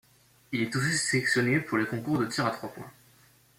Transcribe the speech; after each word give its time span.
Il 0.51 0.63
est 0.63 0.75
aussi 0.75 0.97
sélectionné 0.97 1.59
pour 1.59 1.77
le 1.77 1.85
concours 1.85 2.17
de 2.17 2.25
tir 2.25 2.43
à 2.47 2.49
trois 2.49 2.69
points. 2.69 2.89